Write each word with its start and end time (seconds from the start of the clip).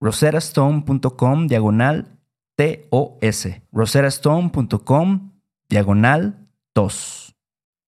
roserastone.com 0.00 1.46
diagonal 1.46 2.18
TOS. 2.56 3.48
roserastone.com 3.72 5.32
diagonal 5.68 6.48
TOS. 6.72 7.34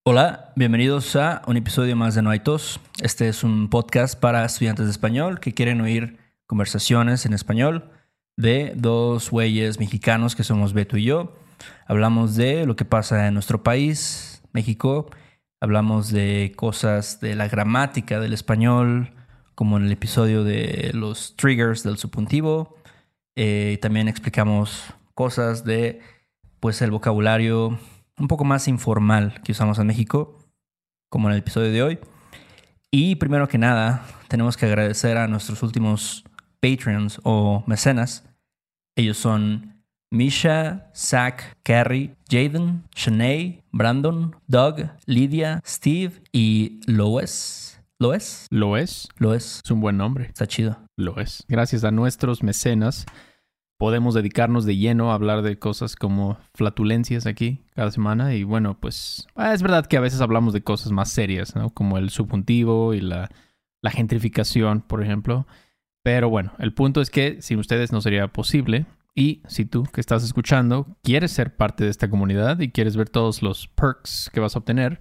Hola, 0.04 0.52
bienvenidos 0.56 1.16
a 1.16 1.42
un 1.46 1.58
episodio 1.58 1.94
más 1.94 2.14
de 2.14 2.22
No 2.22 2.30
hay 2.30 2.40
tos. 2.40 2.80
Este 3.02 3.28
es 3.28 3.44
un 3.44 3.68
podcast 3.68 4.18
para 4.18 4.44
estudiantes 4.44 4.86
de 4.86 4.90
español 4.90 5.38
que 5.38 5.52
quieren 5.52 5.82
oír 5.82 6.18
conversaciones 6.46 7.26
en 7.26 7.34
español 7.34 7.90
de 8.36 8.72
dos 8.74 9.30
güeyes 9.30 9.78
mexicanos 9.78 10.34
que 10.34 10.44
somos 10.44 10.72
Beto 10.72 10.96
y 10.96 11.04
yo. 11.04 11.34
Hablamos 11.86 12.36
de 12.36 12.64
lo 12.64 12.74
que 12.74 12.86
pasa 12.86 13.26
en 13.26 13.34
nuestro 13.34 13.62
país, 13.62 14.42
México. 14.52 15.10
Hablamos 15.60 16.10
de 16.10 16.54
cosas 16.56 17.20
de 17.20 17.34
la 17.34 17.48
gramática 17.48 18.18
del 18.18 18.32
español, 18.32 19.12
como 19.58 19.76
en 19.76 19.86
el 19.86 19.90
episodio 19.90 20.44
de 20.44 20.92
los 20.94 21.34
triggers 21.34 21.82
del 21.82 21.98
subjuntivo. 21.98 22.76
Eh, 23.34 23.80
también 23.82 24.06
explicamos 24.06 24.84
cosas 25.14 25.64
de 25.64 26.00
pues 26.60 26.80
el 26.80 26.92
vocabulario 26.92 27.76
un 28.18 28.28
poco 28.28 28.44
más 28.44 28.68
informal 28.68 29.42
que 29.42 29.50
usamos 29.50 29.80
en 29.80 29.88
México, 29.88 30.38
como 31.10 31.26
en 31.26 31.32
el 31.32 31.40
episodio 31.40 31.72
de 31.72 31.82
hoy. 31.82 31.98
Y 32.92 33.16
primero 33.16 33.48
que 33.48 33.58
nada, 33.58 34.06
tenemos 34.28 34.56
que 34.56 34.66
agradecer 34.66 35.16
a 35.16 35.26
nuestros 35.26 35.60
últimos 35.64 36.22
Patreons 36.60 37.20
o 37.24 37.64
mecenas. 37.66 38.30
Ellos 38.94 39.16
son 39.18 39.82
Misha, 40.12 40.88
Zach, 40.94 41.42
Carrie, 41.64 42.14
Jaden, 42.30 42.84
Shanae, 42.94 43.64
Brandon, 43.72 44.36
Doug, 44.46 44.88
Lydia, 45.06 45.60
Steve 45.66 46.22
y 46.30 46.78
Lois. 46.86 47.77
¿Lois? 48.00 48.46
¿Lo 48.50 48.76
es? 48.76 49.08
Lois. 49.18 49.60
Es 49.64 49.70
un 49.70 49.80
buen 49.80 49.96
nombre. 49.96 50.26
Está 50.26 50.46
chido. 50.46 50.78
Lo 50.96 51.18
es. 51.18 51.44
Gracias 51.48 51.84
a 51.84 51.90
nuestros 51.90 52.42
mecenas 52.42 53.06
podemos 53.78 54.14
dedicarnos 54.14 54.64
de 54.66 54.76
lleno 54.76 55.10
a 55.10 55.14
hablar 55.14 55.42
de 55.42 55.58
cosas 55.58 55.96
como 55.96 56.36
flatulencias 56.54 57.26
aquí 57.26 57.62
cada 57.74 57.90
semana. 57.90 58.34
Y 58.34 58.42
bueno, 58.42 58.78
pues 58.78 59.26
ah, 59.36 59.54
es 59.54 59.62
verdad 59.62 59.86
que 59.86 59.96
a 59.96 60.00
veces 60.00 60.20
hablamos 60.20 60.52
de 60.52 60.62
cosas 60.62 60.92
más 60.92 61.10
serias, 61.10 61.54
¿no? 61.54 61.70
Como 61.70 61.96
el 61.96 62.10
subjuntivo 62.10 62.92
y 62.92 63.00
la, 63.00 63.30
la 63.80 63.90
gentrificación, 63.90 64.82
por 64.82 65.02
ejemplo. 65.02 65.46
Pero 66.02 66.28
bueno, 66.28 66.52
el 66.58 66.74
punto 66.74 67.00
es 67.00 67.10
que 67.10 67.40
sin 67.40 67.58
ustedes 67.60 67.92
no 67.92 68.00
sería 68.00 68.28
posible. 68.28 68.86
Y 69.14 69.42
si 69.48 69.64
tú 69.64 69.84
que 69.84 70.00
estás 70.00 70.22
escuchando 70.22 70.96
quieres 71.02 71.32
ser 71.32 71.56
parte 71.56 71.84
de 71.84 71.90
esta 71.90 72.10
comunidad 72.10 72.60
y 72.60 72.70
quieres 72.70 72.96
ver 72.96 73.08
todos 73.08 73.42
los 73.42 73.68
perks 73.68 74.30
que 74.32 74.40
vas 74.40 74.54
a 74.54 74.58
obtener, 74.58 75.00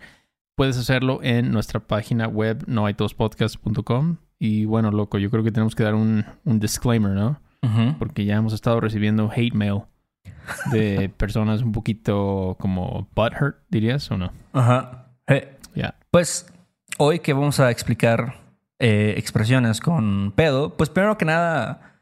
puedes 0.58 0.76
hacerlo 0.78 1.20
en 1.22 1.52
nuestra 1.52 1.80
página 1.80 2.28
web 2.28 2.64
noaitospodcast.com. 2.68 4.18
Y 4.40 4.66
bueno, 4.66 4.92
loco, 4.92 5.20
yo 5.20 5.30
creo 5.30 5.44
que 5.44 5.52
tenemos 5.52 5.76
que 5.76 5.84
dar 5.84 5.94
un, 5.94 6.26
un 6.44 6.60
disclaimer, 6.60 7.12
¿no? 7.12 7.40
porque 8.00 8.24
ya 8.24 8.36
hemos 8.38 8.54
estado 8.54 8.80
recibiendo 8.80 9.30
hate 9.30 9.54
mail 9.54 9.82
de 10.72 11.10
personas 11.18 11.62
un 11.62 11.74
poquito 11.74 12.56
como 12.60 13.10
butthurt, 13.14 13.58
dirías, 13.68 14.10
¿o 14.10 14.18
no? 14.18 14.32
Ajá. 14.54 15.08
Ya. 15.76 15.96
Pues 16.12 16.48
hoy 16.98 17.20
que 17.20 17.34
vamos 17.34 17.60
a 17.60 17.70
explicar 17.70 18.36
eh, 18.80 19.16
expresiones 19.18 19.82
con 19.82 20.32
pedo, 20.34 20.78
pues 20.78 20.90
primero 20.90 21.18
que 21.18 21.26
nada 21.26 22.00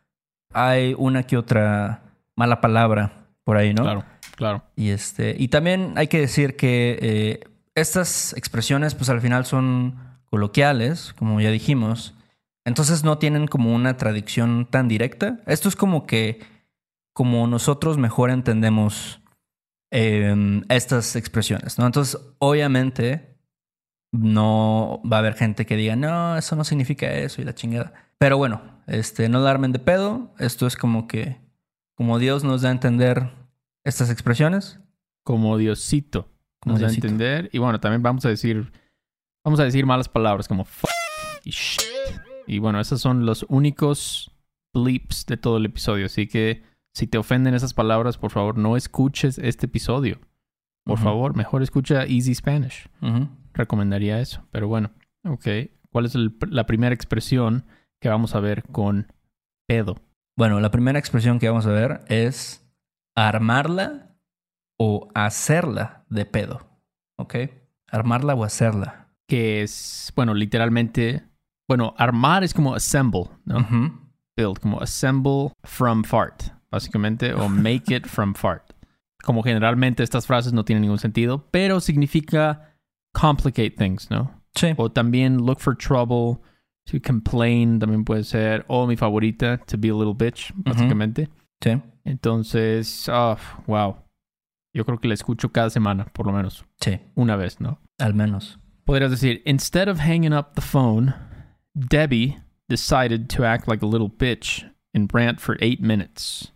hay 0.53 0.95
una 0.97 1.23
que 1.23 1.35
otra 1.35 2.03
mala 2.35 2.61
palabra 2.61 3.11
por 3.43 3.57
ahí, 3.57 3.73
¿no? 3.73 3.83
Claro, 3.83 4.03
claro. 4.35 4.63
Y 4.75 4.89
este, 4.89 5.35
y 5.37 5.47
también 5.47 5.93
hay 5.95 6.07
que 6.07 6.19
decir 6.19 6.55
que 6.55 6.99
eh, 7.01 7.54
estas 7.75 8.33
expresiones, 8.33 8.95
pues 8.95 9.09
al 9.09 9.21
final 9.21 9.45
son 9.45 9.99
coloquiales, 10.25 11.13
como 11.13 11.39
ya 11.41 11.51
dijimos. 11.51 12.15
Entonces 12.63 13.03
no 13.03 13.19
tienen 13.19 13.47
como 13.47 13.75
una 13.75 13.97
traducción 13.97 14.65
tan 14.65 14.87
directa. 14.87 15.39
Esto 15.45 15.69
es 15.69 15.75
como 15.75 16.07
que, 16.07 16.39
como 17.13 17.45
nosotros 17.47 17.97
mejor 17.97 18.31
entendemos 18.31 19.21
em, 19.91 20.63
estas 20.69 21.15
expresiones, 21.15 21.77
¿no? 21.77 21.85
Entonces, 21.85 22.19
obviamente, 22.39 23.37
no 24.11 25.01
va 25.09 25.17
a 25.17 25.19
haber 25.19 25.35
gente 25.35 25.65
que 25.65 25.75
diga, 25.75 25.95
no, 25.95 26.37
eso 26.37 26.55
no 26.55 26.63
significa 26.63 27.11
eso 27.13 27.41
y 27.41 27.45
la 27.45 27.53
chingada. 27.53 27.93
Pero 28.17 28.37
bueno, 28.37 28.61
este, 28.87 29.29
no 29.29 29.41
darme 29.41 29.67
de 29.67 29.79
pedo. 29.79 30.33
Esto 30.39 30.65
es 30.65 30.77
como 30.77 31.07
que, 31.07 31.41
como 31.93 32.19
Dios 32.19 32.43
nos 32.43 32.61
da 32.61 32.69
a 32.69 32.71
entender 32.71 33.31
estas 33.83 34.09
expresiones. 34.09 34.79
Como 35.23 35.57
Diosito 35.57 36.34
da 36.65 36.87
a 36.87 36.91
entender. 36.91 37.49
Y 37.53 37.59
bueno, 37.59 37.79
también 37.79 38.03
vamos 38.03 38.25
a 38.25 38.29
decir, 38.29 38.71
vamos 39.43 39.59
a 39.59 39.63
decir 39.63 39.85
malas 39.85 40.09
palabras 40.09 40.47
como 40.47 40.63
f 40.63 40.87
y 41.43 41.51
shit. 41.51 41.81
Y 42.47 42.59
bueno, 42.59 42.79
esos 42.79 43.01
son 43.01 43.25
los 43.25 43.45
únicos 43.49 44.31
bleeps 44.73 45.25
de 45.25 45.37
todo 45.37 45.57
el 45.57 45.65
episodio. 45.65 46.05
Así 46.05 46.27
que 46.27 46.63
si 46.93 47.07
te 47.07 47.17
ofenden 47.17 47.53
esas 47.53 47.73
palabras, 47.73 48.17
por 48.17 48.31
favor, 48.31 48.57
no 48.57 48.77
escuches 48.77 49.37
este 49.37 49.65
episodio. 49.65 50.19
Por 50.85 50.99
favor, 50.99 51.35
mejor 51.35 51.63
escucha 51.63 52.03
Easy 52.03 52.35
Spanish. 52.35 52.87
Recomendaría 53.53 54.19
eso. 54.19 54.45
Pero 54.51 54.67
bueno, 54.67 54.91
ok. 55.23 55.47
¿Cuál 55.91 56.05
es 56.05 56.15
la 56.15 56.65
primera 56.65 56.93
expresión 56.93 57.65
que 57.99 58.09
vamos 58.09 58.35
a 58.35 58.39
ver 58.39 58.63
con 58.63 59.11
pedo? 59.67 59.95
Bueno, 60.37 60.59
la 60.59 60.69
primera 60.69 60.99
expresión 60.99 61.39
que 61.39 61.49
vamos 61.49 61.65
a 61.65 61.71
ver 61.71 62.01
es 62.07 62.63
armarla 63.15 64.14
o 64.77 65.09
hacerla 65.13 66.05
de 66.09 66.25
pedo. 66.25 66.61
¿Ok? 67.17 67.35
Armarla 67.91 68.35
o 68.35 68.43
hacerla. 68.43 69.09
Que 69.27 69.61
es, 69.61 70.11
bueno, 70.15 70.33
literalmente 70.33 71.23
bueno, 71.67 71.95
armar 71.97 72.43
es 72.43 72.53
como 72.53 72.75
assemble, 72.75 73.29
¿no? 73.45 73.65
Build, 74.37 74.59
como 74.59 74.79
assemble 74.81 75.51
from 75.63 76.03
fart, 76.03 76.43
básicamente, 76.69 77.33
o 77.33 77.49
make 77.49 77.95
it 77.95 78.05
from 78.07 78.33
fart. 78.33 78.73
como 79.23 79.41
generalmente 79.41 80.03
estas 80.03 80.27
frases 80.27 80.53
no 80.53 80.63
tienen 80.63 80.83
ningún 80.83 80.99
sentido, 80.99 81.47
pero 81.49 81.79
significa 81.79 82.77
complicate 83.11 83.71
things, 83.71 84.09
¿no? 84.11 84.43
Sí. 84.53 84.73
O 84.77 84.91
también 84.91 85.37
look 85.37 85.59
for 85.59 85.75
trouble, 85.75 86.39
to 86.85 86.99
complain 87.03 87.79
también 87.79 88.05
puede 88.05 88.23
ser, 88.23 88.63
o 88.67 88.85
mi 88.85 88.95
favorita, 88.95 89.57
to 89.65 89.77
be 89.77 89.89
a 89.89 89.93
little 89.93 90.13
bitch, 90.13 90.53
básicamente. 90.55 91.27
Sí. 91.61 91.81
Entonces, 92.03 93.09
oh, 93.09 93.37
wow. 93.65 93.95
Yo 94.75 94.85
creo 94.85 94.99
que 94.99 95.07
la 95.07 95.13
escucho 95.13 95.53
cada 95.53 95.69
semana, 95.69 96.05
por 96.05 96.25
lo 96.27 96.33
menos 96.33 96.65
Sí. 96.81 96.99
una 97.15 97.37
vez, 97.37 97.61
¿no? 97.61 97.79
Al 97.97 98.13
menos. 98.13 98.59
Podrías 98.83 99.09
decir, 99.09 99.41
instead 99.45 99.87
of 99.87 99.99
hanging 99.99 100.33
up 100.33 100.51
the 100.53 100.61
phone, 100.61 101.15
Debbie 101.73 102.37
decided 102.67 103.29
to 103.29 103.45
act 103.45 103.69
like 103.69 103.83
a 103.83 103.87
little 103.87 104.09
bitch 104.09 104.69
and 104.93 105.09
rant 105.13 105.39
for 105.39 105.55
eight 105.61 105.79
minutes. 105.79 106.53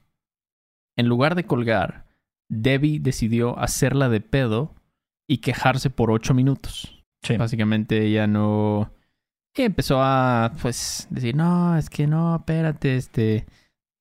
En 0.97 1.07
lugar 1.07 1.33
de 1.35 1.45
colgar, 1.45 2.07
Debbie 2.49 2.99
decidió 2.99 3.57
hacerla 3.57 4.09
de 4.09 4.19
pedo 4.19 4.75
y 5.25 5.37
quejarse 5.37 5.89
por 5.89 6.11
ocho 6.11 6.33
minutos. 6.33 7.01
Sí. 7.23 7.37
Básicamente 7.37 8.05
ella 8.05 8.27
no... 8.27 8.91
y 9.55 9.61
empezó 9.61 10.01
a, 10.01 10.51
pues, 10.61 11.07
decir, 11.09 11.35
no, 11.35 11.77
es 11.77 11.89
que 11.89 12.05
no, 12.05 12.35
espérate, 12.35 12.97
este... 12.97 13.45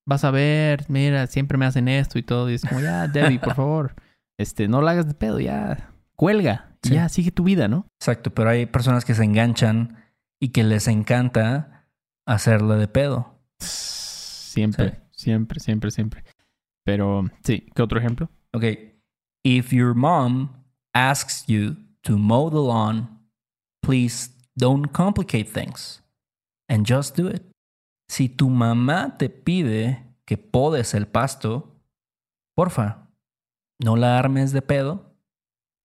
Vas 0.06 0.24
a 0.24 0.30
ver, 0.30 0.86
mira, 0.88 1.26
siempre 1.28 1.56
me 1.58 1.66
hacen 1.66 1.86
esto 1.86 2.18
y 2.18 2.22
todo. 2.22 2.50
Y 2.50 2.54
es 2.54 2.64
como, 2.64 2.80
ya, 2.80 3.06
Debbie, 3.06 3.38
por 3.38 3.54
favor. 3.54 3.94
Este, 4.38 4.68
no 4.68 4.80
la 4.82 4.92
hagas 4.92 5.06
de 5.08 5.14
pedo, 5.14 5.40
ya. 5.40 5.92
Cuelga. 6.16 6.76
Sí. 6.82 6.94
Ya, 6.94 7.08
sigue 7.08 7.32
tu 7.32 7.42
vida, 7.44 7.66
¿no? 7.68 7.86
Exacto, 8.00 8.32
pero 8.32 8.50
hay 8.50 8.66
personas 8.66 9.04
que 9.04 9.14
se 9.14 9.24
enganchan 9.24 9.96
y 10.40 10.50
que 10.50 10.62
les 10.64 10.86
encanta 10.86 11.88
hacerle 12.26 12.76
de 12.76 12.88
pedo. 12.88 13.34
Siempre, 13.60 15.00
Sí. 15.10 15.24
siempre, 15.24 15.60
siempre, 15.60 15.90
siempre. 15.90 16.24
Pero, 16.84 17.24
sí, 17.44 17.66
¿qué 17.74 17.82
otro 17.82 17.98
ejemplo? 17.98 18.30
Ok. 18.52 18.64
If 19.44 19.72
your 19.72 19.94
mom 19.94 20.64
asks 20.94 21.44
you 21.46 21.76
to 22.02 22.16
mow 22.16 22.48
the 22.50 22.56
lawn, 22.56 23.20
please 23.82 24.30
don't 24.56 24.86
complicate 24.92 25.50
things 25.52 26.02
and 26.68 26.86
just 26.88 27.16
do 27.16 27.28
it. 27.28 27.42
Si 28.08 28.28
tu 28.28 28.48
mamá 28.48 29.16
te 29.18 29.28
pide 29.28 30.14
que 30.24 30.38
podes 30.38 30.94
el 30.94 31.06
pasto, 31.08 31.76
porfa, 32.56 33.07
no 33.78 33.96
la 33.96 34.18
armes 34.18 34.52
de 34.52 34.62
pedo 34.62 35.14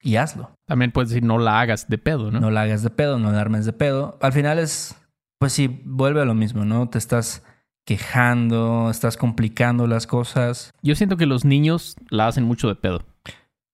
y 0.02 0.16
hazlo. 0.18 0.52
También 0.66 0.92
puedes 0.92 1.10
decir, 1.10 1.24
no 1.24 1.38
la 1.40 1.60
hagas 1.62 1.88
de 1.90 1.98
pedo, 1.98 2.32
¿no? 2.32 2.40
No 2.40 2.52
la 2.52 2.62
hagas 2.64 2.84
de 2.84 2.90
pedo, 2.90 3.20
no 3.20 3.32
la 3.32 3.40
armes 3.42 3.66
de 3.66 3.74
pedo. 3.74 4.18
Al 4.22 4.34
final 4.34 4.60
es, 4.60 4.96
pues 5.40 5.54
sí, 5.54 5.82
vuelve 5.86 6.22
a 6.22 6.26
lo 6.26 6.34
mismo, 6.34 6.66
¿no? 6.66 6.90
Te 6.90 6.98
estás 6.98 7.44
quejando, 7.86 8.90
estás 8.90 9.18
complicando 9.18 9.88
las 9.88 10.08
cosas. 10.08 10.74
Yo 10.82 10.96
siento 10.96 11.18
que 11.18 11.26
los 11.26 11.46
niños 11.46 11.96
la 12.10 12.28
hacen 12.28 12.44
mucho 12.44 12.68
de 12.68 12.76
pedo. 12.76 13.04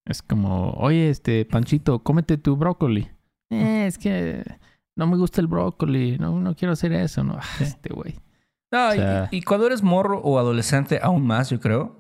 Es 0.06 0.22
como, 0.22 0.72
oye, 0.72 1.10
este, 1.10 1.46
Panchito, 1.46 2.00
cómete 2.04 2.38
tu 2.38 2.56
brócoli. 2.56 3.10
Eh, 3.52 3.86
es 3.88 3.98
que 3.98 4.44
no 4.96 5.08
me 5.08 5.18
gusta 5.18 5.42
el 5.42 5.48
brócoli, 5.48 6.18
no, 6.18 6.40
no 6.40 6.56
quiero 6.56 6.74
hacer 6.74 6.92
eso, 6.94 7.24
¿no? 7.24 7.38
Ah. 7.40 7.44
Este 7.60 7.94
güey. 7.94 8.16
No, 8.72 8.90
O 8.90 8.94
y- 8.94 8.98
sea- 8.98 9.28
y, 9.32 9.42
cuando 9.42 9.66
eres 9.68 9.82
morro 9.84 10.20
o 10.20 10.38
adolescente, 10.40 11.00
aún 11.02 11.26
más, 11.26 11.50
yo 11.50 11.60
creo, 11.60 11.99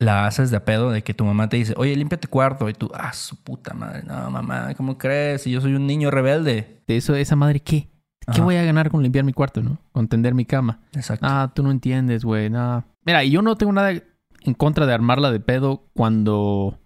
la 0.00 0.26
haces 0.26 0.50
de 0.50 0.58
pedo 0.60 0.90
de 0.90 1.02
que 1.02 1.12
tu 1.12 1.24
mamá 1.26 1.48
te 1.48 1.58
dice, 1.58 1.74
oye, 1.76 1.94
limpia 1.94 2.18
tu 2.18 2.28
cuarto. 2.28 2.68
Y 2.68 2.72
tú, 2.72 2.90
ah, 2.94 3.12
su 3.12 3.36
puta 3.36 3.74
madre, 3.74 4.02
no, 4.02 4.30
mamá, 4.30 4.74
¿cómo 4.74 4.96
crees? 4.96 5.42
Si 5.42 5.50
yo 5.50 5.60
soy 5.60 5.74
un 5.74 5.86
niño 5.86 6.10
rebelde. 6.10 6.82
De 6.88 6.96
eso, 6.96 7.14
esa 7.14 7.36
madre, 7.36 7.60
¿qué? 7.60 7.90
¿Qué 8.20 8.32
Ajá. 8.32 8.42
voy 8.42 8.56
a 8.56 8.64
ganar 8.64 8.90
con 8.90 9.02
limpiar 9.02 9.24
mi 9.24 9.34
cuarto, 9.34 9.62
no? 9.62 9.78
Con 9.92 10.08
tender 10.08 10.34
mi 10.34 10.46
cama. 10.46 10.80
Exacto. 10.94 11.26
Ah, 11.28 11.52
tú 11.54 11.62
no 11.62 11.70
entiendes, 11.70 12.24
güey. 12.24 12.48
No. 12.48 12.82
Mira, 13.04 13.22
y 13.24 13.30
yo 13.30 13.42
no 13.42 13.56
tengo 13.56 13.72
nada 13.72 13.92
en 13.92 14.54
contra 14.54 14.86
de 14.86 14.94
armarla 14.94 15.30
de 15.30 15.40
pedo 15.40 15.90
cuando 15.94 16.78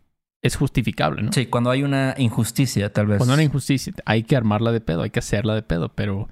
es 0.43 0.57
justificable, 0.57 1.23
¿no? 1.23 1.33
Sí, 1.33 1.47
cuando 1.47 1.71
hay 1.71 1.85
una 1.85 2.15
injusticia, 2.19 2.93
tal 2.93 3.07
vez. 3.07 3.19
Cuando 3.19 3.35
hay 3.35 3.37
una 3.37 3.45
injusticia, 3.45 3.93
hay 4.07 4.25
que 4.25 4.37
armarla 4.37 4.73
de 4.73 4.81
pedo, 4.81 5.03
hay 5.03 5.11
que 5.11 5.21
hacerla 5.21 5.55
de 5.55 5.63
pedo, 5.63 5.91
pero 5.95 6.29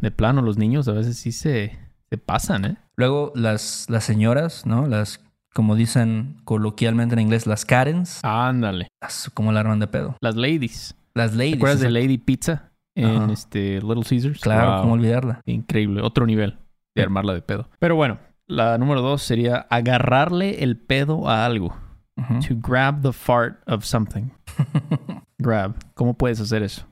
de 0.00 0.10
plano 0.10 0.40
los 0.40 0.56
niños 0.56 0.88
a 0.88 0.92
veces 0.92 1.18
sí 1.18 1.32
se, 1.32 1.78
se 2.08 2.16
pasan, 2.16 2.64
¿eh? 2.64 2.76
Luego 2.96 3.32
las, 3.34 3.86
las 3.88 4.04
señoras, 4.04 4.64
¿no? 4.66 4.86
Las, 4.86 5.23
como 5.54 5.74
dicen 5.76 6.36
coloquialmente 6.44 7.14
en 7.14 7.20
inglés, 7.20 7.46
las 7.46 7.64
Karens, 7.64 8.20
Ándale. 8.22 8.88
como 9.32 9.52
la 9.52 9.60
arman 9.60 9.78
de 9.80 9.86
pedo. 9.86 10.16
Las 10.20 10.36
ladies. 10.36 10.94
Las 11.14 11.30
¿Te 11.30 11.36
ladies. 11.38 11.56
acuerdas 11.56 11.80
de. 11.80 11.90
Lady 11.90 12.18
Pizza 12.18 12.70
en 12.96 13.06
Ajá. 13.22 13.32
este 13.32 13.80
Little 13.80 14.02
Caesars? 14.08 14.40
Claro, 14.40 14.72
Wow. 14.72 14.80
cómo 14.82 14.92
olvidarla. 14.94 15.40
Increíble, 15.46 16.02
otro 16.02 16.26
nivel 16.26 16.58
de 16.96 17.02
armarla 17.02 17.32
de 17.34 17.42
pedo. 17.42 17.68
Pero 17.78 17.96
bueno, 17.96 18.18
la 18.46 18.76
número 18.78 19.00
dos 19.00 19.22
sería 19.22 19.66
agarrarle 19.70 20.62
el 20.62 20.76
pedo 20.76 21.28
a 21.30 21.44
algo. 21.46 21.76
Ujú. 22.16 22.40
To 22.40 22.54
grab 22.68 23.02
the 23.02 23.12
fart 23.12 23.58
of 23.68 23.84
something. 23.84 24.30
Grab. 25.38 25.74
¿Cómo 25.94 26.14
puedes 26.14 26.40
hacer 26.40 26.62
eso? 26.62 26.86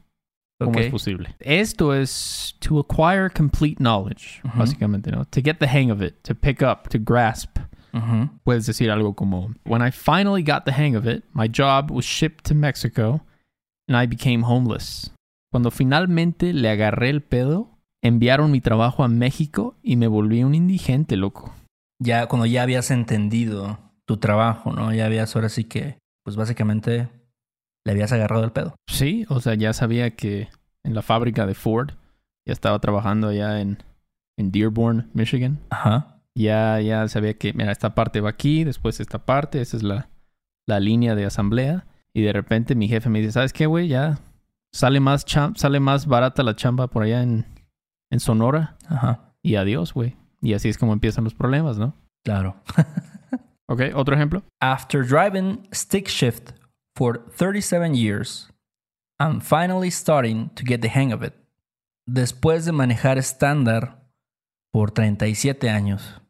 ¿Cómo 0.58 0.72
Ok. 0.72 0.78
es 0.78 0.90
posible? 0.90 1.34
Esto 1.40 1.94
es 1.94 2.56
to 2.60 2.78
acquire 2.80 3.30
complete 3.30 3.76
knowledge, 3.78 4.40
Ujú. 4.44 4.58
básicamente, 4.58 5.10
¿no? 5.10 5.24
To 5.24 5.40
get 5.42 5.58
the 5.58 5.66
hang 5.68 5.90
of 5.90 6.02
it, 6.02 6.14
to 6.22 6.34
pick 6.34 6.62
up, 6.62 6.88
to 6.90 6.98
grasp. 7.00 7.58
Puedes 8.44 8.66
decir 8.66 8.90
algo 8.90 9.14
como, 9.14 9.54
When 9.64 9.86
I 9.86 9.90
finally 9.90 10.42
got 10.42 10.64
the 10.64 10.72
hang 10.72 10.96
of 10.96 11.06
it, 11.06 11.24
my 11.34 11.48
job 11.48 11.90
was 11.90 12.04
shipped 12.04 12.44
to 12.48 12.54
Mexico 12.54 13.24
and 13.88 13.96
I 13.96 14.06
became 14.06 14.44
homeless. 14.44 15.12
Cuando 15.50 15.70
finalmente 15.70 16.52
le 16.54 16.70
agarré 16.70 17.10
el 17.10 17.22
pedo, 17.22 17.78
enviaron 18.02 18.50
mi 18.50 18.60
trabajo 18.60 19.04
a 19.04 19.08
México 19.08 19.76
y 19.82 19.96
me 19.96 20.06
volví 20.06 20.42
un 20.42 20.54
indigente, 20.54 21.16
loco. 21.16 21.54
Ya 22.00 22.26
cuando 22.26 22.46
ya 22.46 22.62
habías 22.62 22.90
entendido 22.90 23.78
tu 24.06 24.16
trabajo, 24.16 24.72
¿no? 24.72 24.92
Ya 24.92 25.06
habías 25.06 25.36
ahora 25.36 25.48
sí 25.48 25.64
que, 25.64 25.98
pues 26.24 26.36
básicamente 26.36 27.10
le 27.84 27.92
habías 27.92 28.12
agarrado 28.12 28.44
el 28.44 28.52
pedo. 28.52 28.74
Sí, 28.88 29.26
o 29.28 29.40
sea, 29.40 29.54
ya 29.54 29.72
sabía 29.72 30.16
que 30.16 30.48
en 30.84 30.94
la 30.94 31.02
fábrica 31.02 31.46
de 31.46 31.54
Ford, 31.54 31.90
ya 32.46 32.52
estaba 32.52 32.78
trabajando 32.80 33.28
allá 33.28 33.60
en, 33.60 33.78
en 34.36 34.50
Dearborn, 34.50 35.10
Michigan. 35.14 35.60
Ajá. 35.70 36.11
Ya, 36.34 36.80
ya 36.80 37.06
sabía 37.08 37.34
que, 37.34 37.52
mira, 37.52 37.72
esta 37.72 37.94
parte 37.94 38.20
va 38.20 38.30
aquí, 38.30 38.64
después 38.64 39.00
esta 39.00 39.24
parte, 39.24 39.60
esa 39.60 39.76
es 39.76 39.82
la, 39.82 40.08
la 40.66 40.80
línea 40.80 41.14
de 41.14 41.24
asamblea. 41.24 41.86
Y 42.14 42.22
de 42.22 42.32
repente 42.32 42.74
mi 42.74 42.88
jefe 42.88 43.08
me 43.08 43.20
dice, 43.20 43.32
¿sabes 43.32 43.52
qué, 43.52 43.66
güey? 43.66 43.88
Ya 43.88 44.18
sale 44.72 45.00
más, 45.00 45.24
sale 45.54 45.80
más 45.80 46.06
barata 46.06 46.42
la 46.42 46.56
chamba 46.56 46.88
por 46.88 47.02
allá 47.02 47.22
en, 47.22 47.46
en 48.10 48.20
Sonora. 48.20 48.76
Ajá. 48.88 49.34
Y 49.42 49.56
adiós, 49.56 49.92
güey. 49.92 50.16
Y 50.40 50.54
así 50.54 50.68
es 50.68 50.78
como 50.78 50.92
empiezan 50.92 51.24
los 51.24 51.34
problemas, 51.34 51.78
¿no? 51.78 51.94
Claro. 52.24 52.56
Ok, 53.68 53.80
otro 53.94 54.14
ejemplo. 54.14 54.42
After 54.60 55.02
driving 55.02 55.66
stick 55.72 56.06
shift 56.06 56.52
for 56.94 57.24
37 57.30 57.94
years, 57.94 58.50
I'm 59.18 59.40
finally 59.40 59.90
starting 59.90 60.50
to 60.56 60.64
get 60.64 60.82
the 60.82 60.90
hang 60.90 61.10
of 61.10 61.22
it. 61.22 61.32
Después 62.06 62.66
de 62.66 62.72
manejar 62.72 63.16
estándar 63.16 64.02
por 64.72 64.90
37 64.90 65.70
años, 65.70 66.20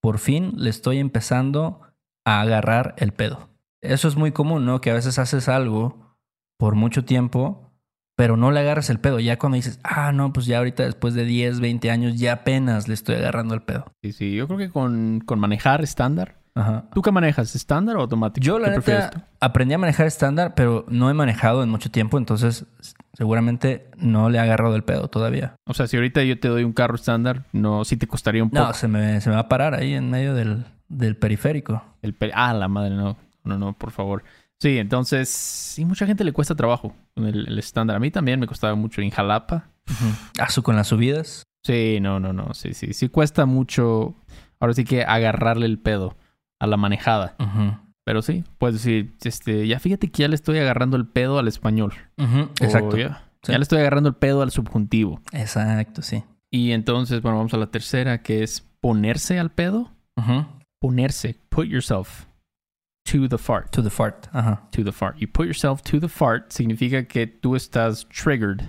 por 0.00 0.18
fin 0.18 0.52
le 0.56 0.70
estoy 0.70 0.98
empezando 0.98 1.80
a 2.24 2.40
agarrar 2.40 2.94
el 2.98 3.12
pedo. 3.12 3.50
Eso 3.80 4.08
es 4.08 4.16
muy 4.16 4.32
común, 4.32 4.64
¿no? 4.64 4.80
Que 4.80 4.90
a 4.90 4.94
veces 4.94 5.18
haces 5.18 5.48
algo 5.48 6.16
por 6.58 6.74
mucho 6.74 7.04
tiempo, 7.04 7.72
pero 8.16 8.36
no 8.36 8.50
le 8.50 8.60
agarras 8.60 8.90
el 8.90 9.00
pedo. 9.00 9.20
Ya 9.20 9.38
cuando 9.38 9.56
dices, 9.56 9.80
ah, 9.82 10.12
no, 10.12 10.32
pues 10.32 10.46
ya 10.46 10.58
ahorita 10.58 10.82
después 10.84 11.14
de 11.14 11.24
10, 11.24 11.60
20 11.60 11.90
años, 11.90 12.18
ya 12.18 12.32
apenas 12.34 12.88
le 12.88 12.94
estoy 12.94 13.16
agarrando 13.16 13.54
el 13.54 13.62
pedo. 13.62 13.86
Sí, 14.02 14.12
sí, 14.12 14.34
yo 14.34 14.46
creo 14.46 14.58
que 14.58 14.70
con, 14.70 15.20
con 15.20 15.38
manejar 15.38 15.82
estándar. 15.82 16.39
Ajá. 16.54 16.84
¿Tú 16.92 17.00
qué 17.02 17.12
manejas? 17.12 17.54
¿Estándar 17.54 17.96
o 17.96 18.00
automático? 18.00 18.44
Yo, 18.44 18.58
la 18.58 18.68
¿Qué 18.68 18.74
prefieres 18.74 19.04
neta, 19.04 19.28
aprendí 19.40 19.74
a 19.74 19.78
manejar 19.78 20.06
estándar, 20.06 20.54
pero 20.54 20.84
no 20.88 21.08
he 21.10 21.14
manejado 21.14 21.62
en 21.62 21.68
mucho 21.70 21.90
tiempo, 21.90 22.18
entonces 22.18 22.66
seguramente 23.12 23.88
no 23.96 24.30
le 24.30 24.38
he 24.38 24.40
agarrado 24.40 24.74
el 24.76 24.82
pedo 24.84 25.08
todavía. 25.08 25.54
O 25.66 25.74
sea, 25.74 25.86
si 25.86 25.96
ahorita 25.96 26.22
yo 26.24 26.38
te 26.38 26.48
doy 26.48 26.64
un 26.64 26.72
carro 26.72 26.94
estándar, 26.96 27.44
no, 27.52 27.84
sí 27.84 27.96
te 27.96 28.06
costaría 28.06 28.42
un 28.42 28.50
poco. 28.50 28.62
No, 28.64 28.72
se 28.72 28.88
me, 28.88 29.20
se 29.20 29.28
me 29.30 29.36
va 29.36 29.42
a 29.42 29.48
parar 29.48 29.74
ahí 29.74 29.94
en 29.94 30.10
medio 30.10 30.34
del, 30.34 30.64
del 30.88 31.16
periférico. 31.16 31.82
El 32.02 32.14
pe- 32.14 32.32
ah, 32.34 32.52
la 32.54 32.68
madre, 32.68 32.94
no. 32.94 33.16
No, 33.44 33.58
no, 33.58 33.72
por 33.72 33.90
favor. 33.90 34.22
Sí, 34.60 34.76
entonces, 34.78 35.28
sí, 35.30 35.84
mucha 35.86 36.06
gente 36.06 36.24
le 36.24 36.32
cuesta 36.32 36.54
trabajo 36.54 36.94
el, 37.16 37.58
estándar. 37.58 37.96
A 37.96 38.00
mí 38.00 38.10
también 38.10 38.38
me 38.40 38.46
costaba 38.46 38.74
mucho 38.74 39.00
en 39.00 39.10
Jalapa. 39.10 39.68
Ah, 40.38 40.50
su 40.50 40.62
con 40.62 40.76
las 40.76 40.88
subidas. 40.88 41.44
Sí, 41.64 41.98
no, 42.00 42.20
no, 42.20 42.32
no. 42.32 42.52
Sí, 42.54 42.74
sí. 42.74 42.92
Sí 42.92 43.08
cuesta 43.08 43.46
mucho. 43.46 44.14
Ahora 44.60 44.74
sí 44.74 44.84
que 44.84 45.02
agarrarle 45.04 45.64
el 45.66 45.78
pedo 45.78 46.16
a 46.60 46.66
la 46.68 46.76
manejada. 46.76 47.34
Pero 48.04 48.22
sí, 48.22 48.44
puedes 48.58 48.76
decir, 48.76 49.14
este, 49.24 49.66
ya 49.66 49.78
fíjate 49.80 50.08
que 50.10 50.22
ya 50.22 50.28
le 50.28 50.34
estoy 50.34 50.58
agarrando 50.58 50.96
el 50.96 51.06
pedo 51.06 51.38
al 51.38 51.48
español. 51.48 51.92
O 52.18 52.64
Exacto. 52.64 52.96
ya, 52.96 53.24
Sí. 53.42 53.52
ya 53.52 53.58
le 53.58 53.62
estoy 53.62 53.78
agarrando 53.80 54.08
el 54.10 54.14
pedo 54.16 54.42
al 54.42 54.50
subjuntivo. 54.50 55.20
Exacto, 55.32 56.02
sí. 56.02 56.22
Y 56.52 56.72
entonces, 56.72 57.22
bueno, 57.22 57.38
vamos 57.38 57.54
a 57.54 57.56
la 57.56 57.70
tercera, 57.70 58.22
que 58.22 58.42
es 58.42 58.66
ponerse 58.80 59.38
al 59.38 59.50
pedo. 59.50 59.90
Ponerse. 60.80 61.36
Put 61.50 61.66
yourself 61.66 62.26
to 63.10 63.28
the 63.28 63.38
fart. 63.38 63.70
To 63.72 63.82
the 63.82 63.90
fart. 63.90 64.26
Ajá. 64.32 64.68
To 64.72 64.82
the 64.84 64.92
fart. 64.92 65.16
You 65.18 65.28
put 65.30 65.46
yourself 65.46 65.82
to 65.82 66.00
the 66.00 66.08
fart 66.08 66.50
significa 66.52 67.04
que 67.06 67.26
tú 67.26 67.54
estás 67.56 68.06
triggered. 68.08 68.62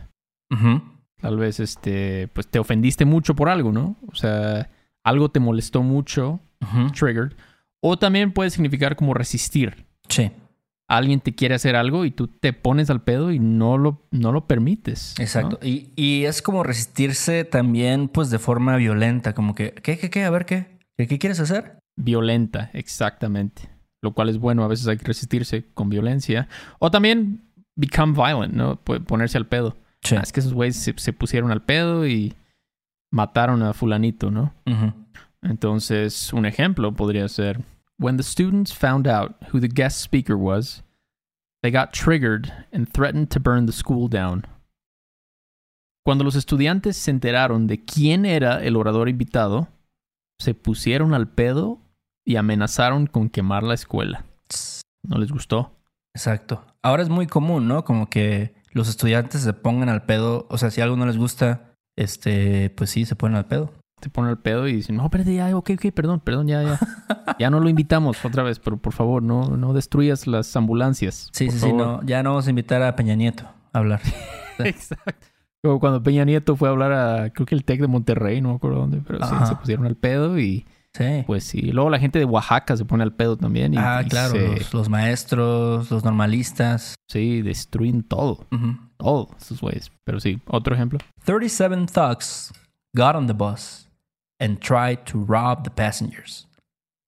Tal 1.21 1.38
vez 1.38 1.60
este, 1.60 2.27
pues 2.29 2.48
te 2.48 2.60
ofendiste 2.60 3.05
mucho 3.05 3.36
por 3.36 3.48
algo, 3.50 3.71
¿no? 3.71 3.95
O 4.12 4.15
sea, 4.15 4.69
algo 5.03 5.29
te 5.29 5.39
molestó 5.39 5.83
mucho, 5.83 6.39
triggered. 6.93 7.33
O 7.81 7.97
también 7.97 8.31
puede 8.31 8.50
significar 8.51 8.95
como 8.95 9.13
resistir. 9.13 9.85
Sí, 10.07 10.31
Alguien 10.88 11.21
te 11.21 11.33
quiere 11.33 11.55
hacer 11.55 11.77
algo 11.77 12.03
y 12.03 12.11
tú 12.11 12.27
te 12.27 12.51
pones 12.51 12.89
al 12.89 13.01
pedo 13.01 13.31
y 13.31 13.39
no 13.39 13.77
lo, 13.77 14.05
no 14.11 14.33
lo 14.33 14.45
permites. 14.45 15.15
¿no? 15.17 15.23
exacto. 15.23 15.59
Y, 15.65 15.88
y 15.95 16.25
es 16.25 16.41
como 16.41 16.63
resistirse 16.63 17.45
también, 17.45 18.09
pues, 18.09 18.29
de 18.29 18.39
forma 18.39 18.75
violenta, 18.75 19.33
como 19.33 19.55
que, 19.55 19.71
¿qué, 19.71 19.97
qué, 19.97 20.09
qué? 20.09 20.25
A 20.25 20.29
ver, 20.29 20.45
¿qué? 20.45 20.79
¿Qué, 20.97 21.07
qué 21.07 21.17
quieres 21.17 21.39
hacer? 21.39 21.77
Violenta, 21.95 22.71
exactamente. 22.73 23.69
Lo 24.03 24.13
cual 24.13 24.27
es 24.27 24.38
bueno, 24.38 24.65
a 24.65 24.67
veces 24.67 24.85
hay 24.89 24.97
que 24.97 25.05
resistirse 25.05 25.63
con 25.73 25.89
violencia. 25.89 26.50
O 26.79 26.91
también 26.91 27.41
become 27.77 28.11
violent, 28.13 28.53
¿no? 28.53 28.83
Pu- 28.83 29.01
Ponerse 29.05 29.38
al 29.38 29.47
pedo. 29.47 29.77
Sí. 30.03 30.15
Ah, 30.17 30.21
es 30.23 30.33
que 30.33 30.41
esos 30.41 30.53
güeyes 30.53 30.75
se, 30.75 30.93
se 30.97 31.13
pusieron 31.13 31.51
al 31.51 31.61
pedo 31.63 32.05
y 32.05 32.33
mataron 33.11 33.63
a 33.63 33.73
fulanito, 33.73 34.29
¿no? 34.29 34.53
Entonces, 35.43 36.33
un 36.33 36.45
ejemplo 36.45 36.93
podría 36.93 37.27
ser, 37.27 37.63
when 37.98 38.17
the 38.17 38.24
students 38.24 38.74
found 38.74 39.07
out 39.07 39.36
who 39.51 39.60
the 39.60 39.67
guest 39.67 40.01
speaker 40.01 40.36
was, 40.36 40.83
they 41.62 41.71
got 41.71 41.93
triggered 41.93 42.51
and 42.71 42.88
threatened 42.91 43.29
to 43.29 43.39
burn 43.39 43.65
the 43.65 43.71
school 43.71 44.07
down. 44.10 44.45
Cuando 46.03 46.24
los 46.24 46.36
estudiantes 46.36 46.98
se 46.98 47.12
enteraron 47.12 47.67
de 47.67 47.83
quién 47.83 48.25
era 48.25 48.63
el 48.63 48.75
orador 48.75 49.07
invitado, 49.07 49.67
se 50.39 50.55
pusieron 50.55 51.13
al 51.13 51.27
pedo 51.27 51.79
y 52.25 52.38
amenazaron 52.38 53.05
con 53.05 53.29
quemar 53.29 53.63
la 53.63 53.75
escuela. 53.75 54.25
No 55.03 55.17
les 55.17 55.31
gustó. 55.31 55.75
Exacto. 56.15 56.65
Ahora 56.81 57.03
es 57.03 57.10
muy 57.10 57.27
común, 57.27 57.67
¿no? 57.67 57.83
Como 57.83 58.10
que 58.10 58.55
los 58.71 58.89
estudiantes 58.89 59.41
se 59.41 59.53
pongan 59.53 59.89
al 59.89 60.05
pedo. 60.05 60.48
O 60.50 60.57
sea, 60.57 60.71
si 60.71 60.81
algo 60.81 60.95
no 60.95 61.05
les 61.05 61.17
gusta, 61.17 61.75
este, 61.95 62.71
pues 62.71 62.89
sí, 62.89 63.05
se 63.05 63.15
ponen 63.15 63.38
al 63.38 63.45
pedo. 63.45 63.71
Se 64.01 64.10
ponen 64.10 64.31
al 64.31 64.39
pedo 64.39 64.67
y 64.67 64.74
dicen, 64.74 64.96
no, 64.98 65.03
espérate, 65.05 65.34
ya, 65.36 65.55
ok, 65.55 65.72
ok, 65.75 65.91
perdón, 65.93 66.20
perdón, 66.22 66.48
ya, 66.48 66.63
ya. 66.63 66.79
Ya 67.39 67.50
no 67.50 67.60
lo 67.60 67.70
invitamos 67.70 68.24
otra 68.25 68.43
vez, 68.43 68.60
pero 68.60 68.77
por 68.77 68.93
favor, 68.93 69.22
no, 69.24 69.55
no 69.58 69.74
destruyas 69.74 70.27
las 70.27 70.55
ambulancias. 70.55 71.29
Sí, 71.31 71.50
sí, 71.50 71.60
sí, 71.60 71.70
favor". 71.70 71.77
no. 72.01 72.03
Ya 72.03 72.22
no 72.24 72.31
vamos 72.31 72.48
a 72.48 72.50
invitar 72.50 72.81
a 72.84 72.96
Peña 72.96 73.15
Nieto 73.15 73.43
a 73.74 73.77
hablar. 73.79 74.01
Exacto. 74.60 75.27
Como 75.63 75.79
cuando 75.79 76.01
Peña 76.01 76.25
Nieto 76.25 76.55
fue 76.55 76.67
a 76.70 76.72
hablar 76.72 76.91
a, 76.91 77.29
creo 77.31 77.46
que 77.46 77.53
el 77.55 77.63
TEC 77.63 77.81
de 77.81 77.88
Monterrey, 77.88 78.41
no 78.41 78.50
me 78.50 78.55
acuerdo 78.55 78.79
dónde, 78.79 79.01
pero 79.05 79.20
sí, 79.25 79.36
se 79.48 79.55
pusieron 79.55 79.86
al 79.86 79.96
pedo 79.96 80.39
y 80.39 80.65
Sí. 80.93 81.24
pues 81.25 81.46
sí. 81.46 81.62
Luego 81.72 81.89
la 81.89 82.00
gente 82.00 82.20
de 82.20 82.25
Oaxaca 82.25 82.75
se 82.75 82.84
pone 82.84 83.03
al 83.03 83.13
pedo 83.13 83.38
también 83.38 83.74
y, 83.74 83.77
ah, 83.77 84.01
y 84.05 84.10
claro. 84.10 84.31
se- 84.31 84.48
Los, 84.58 84.74
los 84.74 84.89
maestros, 84.89 85.89
los 85.89 86.03
normalistas. 86.03 86.96
sí, 87.08 87.41
destruyen 87.41 88.03
todo, 88.03 88.46
Ujú. 88.51 88.75
todo 88.98 89.29
esos 89.39 89.62
güeyes. 89.62 89.89
Pero 90.03 90.20
sí, 90.20 90.41
otro 90.48 90.75
ejemplo. 90.75 91.00
37 91.24 91.86
thugs 91.93 92.51
got 92.93 93.15
on 93.15 93.25
the 93.27 93.31
bus 93.34 93.88
and 94.41 94.60
tried 94.60 95.05
to 95.05 95.24
rob 95.24 95.63
the 95.63 95.69
passengers. 95.69 96.48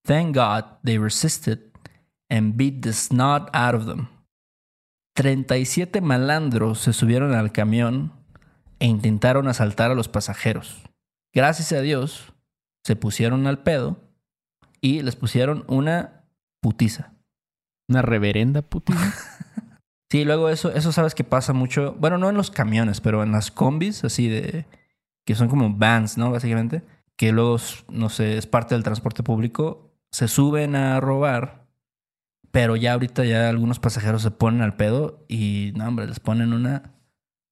Thank 0.05 0.35
God 0.35 0.65
they 0.83 0.97
resisted 0.97 1.71
and 2.29 2.55
beat 2.55 2.83
the 2.83 2.93
snot 2.93 3.49
out 3.53 3.73
of 3.73 3.85
them. 3.85 4.09
37 5.15 6.01
malandros 6.01 6.79
se 6.79 6.93
subieron 6.93 7.33
al 7.33 7.51
camión 7.51 8.13
e 8.79 8.85
intentaron 8.85 9.47
asaltar 9.47 9.91
a 9.91 9.95
los 9.95 10.07
pasajeros. 10.07 10.83
Gracias 11.33 11.71
a 11.71 11.81
Dios, 11.81 12.33
se 12.85 12.95
pusieron 12.95 13.47
al 13.47 13.63
pedo 13.63 13.97
y 14.81 15.01
les 15.01 15.15
pusieron 15.15 15.65
una 15.67 16.25
putiza. 16.61 17.13
Una 17.89 18.01
reverenda 18.01 18.61
putina. 18.61 19.13
Sí, 20.13 20.25
luego 20.25 20.49
eso, 20.49 20.71
eso 20.71 20.91
sabes 20.91 21.15
que 21.15 21.23
pasa 21.23 21.53
mucho. 21.53 21.95
Bueno, 21.97 22.19
no 22.19 22.29
en 22.29 22.37
los 22.37 22.51
camiones, 22.51 23.01
pero 23.01 23.23
en 23.23 23.31
las 23.31 23.49
combis, 23.49 24.03
así 24.03 24.27
de. 24.27 24.67
que 25.25 25.33
son 25.33 25.47
como 25.47 25.73
vans, 25.73 26.19
¿no? 26.19 26.29
Básicamente. 26.29 26.83
Que 27.15 27.31
luego, 27.31 27.57
no 27.89 28.09
sé, 28.09 28.37
es 28.37 28.47
parte 28.47 28.75
del 28.75 28.83
transporte 28.83 29.23
público. 29.23 29.91
Se 30.11 30.27
suben 30.27 30.75
a 30.75 30.99
robar. 30.99 31.63
Pero 32.51 32.75
ya 32.75 32.93
ahorita 32.93 33.25
ya 33.25 33.49
algunos 33.49 33.79
pasajeros 33.79 34.21
se 34.21 34.29
ponen 34.29 34.61
al 34.61 34.75
pedo 34.75 35.25
y, 35.27 35.73
no, 35.75 35.87
hombre, 35.87 36.05
les 36.05 36.19
ponen 36.19 36.53
una, 36.53 36.93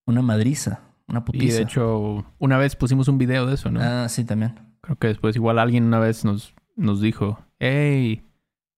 una 0.06 0.22
madriza, 0.22 0.82
una 1.08 1.20
y 1.20 1.24
putiza. 1.24 1.58
de 1.58 1.64
hecho, 1.64 2.24
una 2.38 2.60
vez 2.60 2.76
pusimos 2.76 3.08
un 3.08 3.18
video 3.18 3.48
de 3.48 3.56
eso, 3.56 3.72
¿no? 3.72 3.80
Ah, 3.82 4.08
sí, 4.10 4.26
también. 4.26 4.60
Creo 4.82 4.98
que 4.98 5.08
después 5.08 5.36
igual 5.36 5.58
alguien 5.58 5.86
una 5.86 5.98
vez 5.98 6.24
nos, 6.24 6.54
nos 6.76 7.02
dijo, 7.02 7.40
hey, 7.60 8.24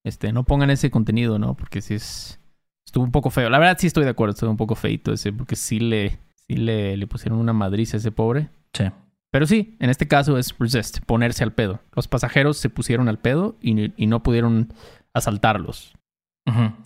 este, 0.06 0.32
no 0.32 0.46
pongan 0.46 0.70
ese 0.70 0.92
contenido, 0.92 1.40
¿no? 1.40 1.56
Porque 1.56 1.82
sí 1.82 1.96
es... 1.96 2.40
Estuvo 2.86 3.04
un 3.04 3.12
poco 3.12 3.30
feo. 3.30 3.50
La 3.50 3.60
verdad 3.60 3.78
sí 3.78 3.88
estoy 3.88 4.06
de 4.06 4.12
acuerdo, 4.12 4.34
estuvo 4.34 4.50
un 4.50 4.58
poco 4.58 4.76
feito 4.76 5.12
ese, 5.12 5.34
porque 5.34 5.58
sí 5.58 5.80
le, 5.80 6.20
sí 6.48 6.56
le, 6.56 6.96
le 6.96 7.08
pusieron 7.08 7.40
una 7.40 7.54
madriza 7.54 7.98
a 7.98 8.00
ese 8.00 8.12
pobre. 8.12 8.50
Sí. 8.74 8.86
Pero 9.34 9.48
sí, 9.48 9.76
en 9.80 9.90
este 9.90 10.08
caso 10.08 10.38
es 10.38 10.54
resist, 10.60 11.00
ponerse 11.08 11.44
al 11.44 11.54
pedo. 11.54 11.80
Los 11.96 12.08
pasajeros 12.08 12.60
se 12.60 12.70
pusieron 12.70 13.10
al 13.10 13.18
pedo 13.18 13.58
y, 13.60 13.92
y 14.00 14.06
no 14.06 14.22
pudieron 14.22 14.72
asaltarlos. 15.12 15.96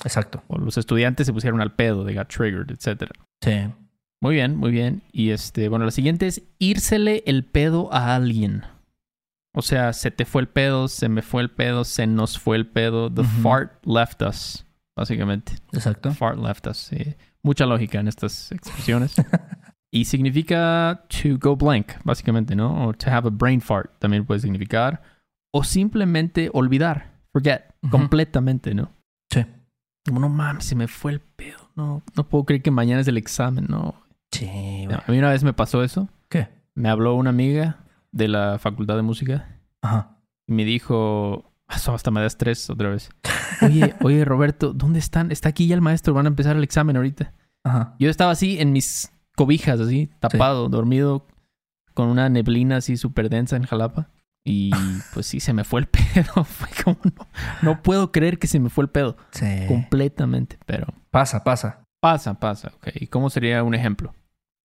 Exacto. 0.05 0.41
O 0.47 0.57
los 0.57 0.77
estudiantes 0.77 1.27
se 1.27 1.33
pusieron 1.33 1.59
al 1.59 1.75
pedo, 1.75 2.05
they 2.05 2.15
got 2.15 2.29
triggered, 2.29 2.71
etc. 2.71 3.11
Sí. 3.43 3.67
Muy 4.21 4.35
bien, 4.35 4.55
muy 4.55 4.71
bien. 4.71 5.01
Y 5.11 5.31
este, 5.31 5.67
bueno, 5.67 5.83
la 5.83 5.91
siguiente 5.91 6.25
es 6.25 6.41
írsele 6.57 7.21
el 7.25 7.43
pedo 7.43 7.93
a 7.93 8.15
alguien. 8.15 8.63
O 9.53 9.61
sea, 9.61 9.91
se 9.91 10.09
te 10.09 10.23
fue 10.23 10.41
el 10.41 10.47
pedo, 10.47 10.87
se 10.87 11.09
me 11.09 11.23
fue 11.23 11.41
el 11.41 11.51
pedo, 11.51 11.83
se 11.83 12.07
nos 12.07 12.39
fue 12.39 12.55
el 12.55 12.65
pedo. 12.65 13.11
The 13.11 13.25
fart 13.25 13.85
left 13.85 14.21
us, 14.21 14.65
básicamente. 14.95 15.51
Exacto. 15.73 16.11
The 16.11 16.15
fart 16.15 16.39
left 16.39 16.65
us. 16.65 16.77
sí. 16.77 17.13
Mucha 17.43 17.65
lógica 17.65 17.99
en 17.99 18.07
estas 18.07 18.53
expresiones. 18.53 19.15
y 19.97 20.05
significa 20.05 21.05
to 21.07 21.39
go 21.39 21.55
blank, 21.55 21.93
básicamente, 22.03 22.55
¿no? 22.55 22.85
O 22.87 22.93
to 22.93 23.09
have 23.09 23.27
a 23.27 23.31
brain 23.31 23.59
fart 23.59 23.89
también 23.97 24.25
puede 24.25 24.39
significar. 24.39 25.01
O 25.51 25.63
simplemente 25.63 26.51
olvidar, 26.53 27.13
forget, 27.33 27.63
completamente, 27.89 28.75
¿no? 28.75 28.91
Sí. 29.31 29.43
Como, 30.05 30.19
no 30.19 30.29
mames, 30.29 30.65
se 30.65 30.75
me 30.75 30.87
fue 30.87 31.13
el 31.13 31.19
pedo. 31.19 31.71
No, 31.75 32.03
no 32.15 32.27
puedo 32.29 32.45
creer 32.45 32.61
que 32.61 32.69
mañana 32.69 33.01
es 33.01 33.07
el 33.07 33.17
examen, 33.17 33.65
no. 33.67 33.95
Sí, 34.31 34.45
güey. 34.85 34.97
A 34.97 35.11
mí 35.11 35.17
una 35.17 35.31
vez 35.31 35.43
me 35.43 35.53
pasó 35.53 35.83
eso. 35.83 36.09
¿Qué? 36.29 36.47
Me 36.75 36.89
habló 36.89 37.15
una 37.15 37.31
amiga 37.31 37.77
de 38.11 38.27
la 38.27 38.59
facultad 38.59 38.97
de 38.97 39.01
música 39.01 39.47
Ajá. 39.81 40.19
y 40.45 40.53
me 40.53 40.63
dijo, 40.63 41.51
"Eso 41.69 41.95
hasta 41.95 42.11
me 42.11 42.19
da 42.19 42.27
estrés 42.27 42.69
otra 42.69 42.89
vez. 42.89 43.09
Oye, 43.63 43.95
oye 44.01 44.23
Roberto, 44.25 44.73
¿dónde 44.73 44.99
están? 44.99 45.31
Está 45.31 45.49
aquí 45.49 45.65
ya 45.65 45.73
el 45.73 45.81
maestro, 45.81 46.13
van 46.13 46.27
a 46.27 46.29
empezar 46.29 46.55
el 46.55 46.63
examen 46.63 46.95
ahorita. 46.97 47.33
Ajá. 47.63 47.95
Yo 47.97 48.11
estaba 48.11 48.29
así 48.29 48.59
en 48.59 48.71
mis 48.71 49.11
cobijas, 49.37 49.79
así, 49.79 50.09
tapado, 50.19 50.67
dormido, 50.67 51.25
con 51.93 52.09
una 52.09 52.27
neblina 52.27 52.77
así 52.77 52.97
súper 52.97 53.29
densa 53.29 53.55
en 53.55 53.63
Jalapa. 53.63 54.09
Y 54.43 54.71
pues 55.13 55.27
sí, 55.27 55.39
se 55.39 55.53
me 55.53 55.63
fue 55.63 55.81
el 55.81 55.87
pedo. 55.87 56.43
Fue 56.43 56.67
como, 56.83 56.97
no, 57.03 57.27
no 57.61 57.81
puedo 57.83 58.11
creer 58.11 58.39
que 58.39 58.47
se 58.47 58.59
me 58.59 58.69
fue 58.69 58.83
el 58.83 58.89
pedo. 58.89 59.15
Sí. 59.31 59.45
Completamente, 59.67 60.57
pero 60.65 60.87
Pasa, 61.11 61.43
pasa. 61.43 61.83
pasa, 62.01 62.33
pasa. 62.39 62.71
Ok, 62.75 62.89
¿y 62.95 63.07
cómo 63.07 63.29
sería 63.29 63.63
un 63.63 63.73
ejemplo? 63.75 64.13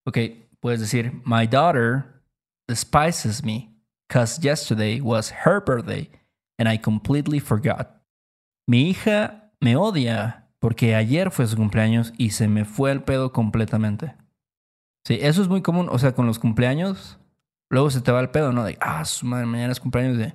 Ok, 0.05 0.17
puedes 0.59 0.79
decir, 0.81 1.21
My 1.25 1.47
daughter 1.47 2.23
despises 2.67 3.43
me 3.43 3.69
because 4.07 4.39
yesterday 4.41 4.99
was 5.01 5.31
her 5.45 5.61
birthday 5.65 6.09
and 6.57 6.67
I 6.69 6.77
completely 6.79 7.39
forgot. 7.39 8.01
Mi 8.67 8.89
hija 8.89 9.51
me 9.59 9.75
odia 9.75 10.49
porque 10.59 10.95
ayer 10.95 11.29
fue 11.31 11.45
su 11.47 11.57
cumpleaños 11.57 12.13
y 12.17 12.29
se 12.31 12.47
me 12.47 12.63
fue 12.63 12.91
el 12.91 13.03
pedo 13.03 13.33
completamente. 13.33 14.15
Sí, 15.05 15.17
eso 15.21 15.41
es 15.41 15.47
muy 15.49 15.61
común. 15.61 15.87
O 15.89 15.99
sea, 15.99 16.13
con 16.13 16.25
los 16.25 16.39
cumpleaños, 16.39 17.19
luego 17.69 17.89
se 17.89 18.01
te 18.01 18.11
va 18.11 18.21
el 18.21 18.29
pedo, 18.29 18.51
¿no? 18.53 18.63
De, 18.63 18.77
ah, 18.81 19.03
su 19.05 19.25
madre, 19.25 19.45
mañana 19.45 19.71
es 19.73 19.79
cumpleaños 19.79 20.17
de, 20.17 20.33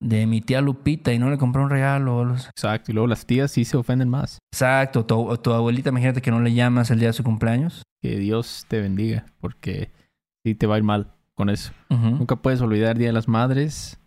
de 0.00 0.26
mi 0.26 0.40
tía 0.40 0.60
Lupita 0.60 1.12
y 1.12 1.18
no 1.18 1.28
le 1.30 1.38
compré 1.38 1.62
un 1.62 1.70
regalo. 1.70 2.24
los- 2.24 2.48
Exacto, 2.48 2.90
y 2.90 2.94
luego 2.94 3.06
las 3.08 3.26
tías 3.26 3.50
sí 3.50 3.64
se 3.64 3.76
ofenden 3.76 4.08
más. 4.08 4.38
Exacto, 4.52 5.04
tu, 5.04 5.36
tu 5.38 5.52
abuelita, 5.52 5.90
imagínate 5.90 6.22
que 6.22 6.30
no 6.30 6.40
le 6.40 6.52
llamas 6.54 6.90
el 6.90 6.98
día 7.00 7.08
de 7.08 7.12
su 7.14 7.24
cumpleaños. 7.24 7.82
Que 8.02 8.16
Dios 8.18 8.64
te 8.68 8.80
bendiga, 8.80 9.26
porque 9.40 9.90
sí 10.44 10.54
te 10.54 10.66
va 10.66 10.76
a 10.76 10.78
ir 10.78 10.84
mal 10.84 11.12
con 11.34 11.50
eso. 11.50 11.72
Nunca 11.88 12.36
puedes 12.36 12.60
olvidar 12.60 12.96
Día 12.96 13.08
de 13.08 13.12
las 13.12 13.28
Madres, 13.28 13.98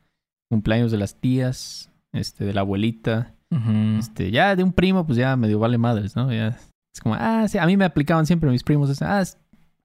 cumpleaños 0.49 0.91
de 0.91 0.97
las 0.97 1.19
tías, 1.19 1.91
este, 2.11 2.45
de 2.45 2.53
la 2.53 2.61
abuelita, 2.61 3.33
este, 3.99 4.31
ya 4.31 4.55
de 4.55 4.63
un 4.63 4.71
primo, 4.73 5.05
pues 5.05 5.17
ya 5.17 5.35
medio 5.35 5.59
vale 5.59 5.77
madres, 5.77 6.15
¿no? 6.15 6.31
Ya 6.31 6.47
es 6.93 7.01
como, 7.01 7.15
ah, 7.15 7.47
sí, 7.47 7.57
a 7.59 7.65
mí 7.67 7.75
me 7.77 7.85
aplicaban 7.85 8.25
siempre 8.25 8.49
mis 8.49 8.63
primos, 8.63 8.99
ah, 9.01 9.23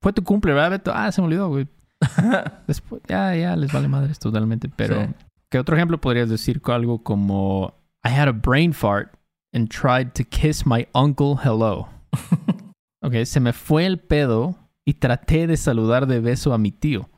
fue 0.02 0.12
tu 0.12 0.22
cumple, 0.22 0.52
¿verdad, 0.52 0.70
Beto? 0.70 0.92
Ah, 0.94 1.10
se 1.12 1.20
me 1.20 1.26
olvidó, 1.26 1.48
güey. 1.48 1.68
Después, 2.66 3.02
ya, 3.08 3.34
ya, 3.34 3.56
les 3.56 3.72
vale 3.72 3.88
madres 3.88 4.18
totalmente, 4.18 4.68
pero... 4.68 5.04
Sí. 5.04 5.14
¿Qué 5.50 5.58
otro 5.58 5.76
ejemplo 5.76 5.98
podrías 5.98 6.28
decir 6.28 6.60
con 6.60 6.74
algo 6.74 7.02
como, 7.02 7.72
I 8.04 8.10
had 8.10 8.28
a 8.28 8.32
brain 8.32 8.74
fart 8.74 9.14
and 9.54 9.68
tried 9.70 10.12
to 10.12 10.22
kiss 10.24 10.66
my 10.66 10.86
uncle 10.92 11.36
hello? 11.42 11.88
Ok, 13.00 13.14
se 13.24 13.40
me 13.40 13.52
fue 13.52 13.86
el 13.86 14.00
pedo 14.00 14.56
y 14.84 14.94
traté 14.94 15.46
de 15.46 15.56
saludar 15.56 16.06
de 16.06 16.20
beso 16.20 16.52
a 16.52 16.58
mi 16.58 16.72
tío. 16.72 17.08